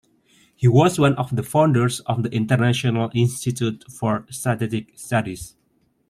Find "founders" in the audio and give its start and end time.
1.43-1.99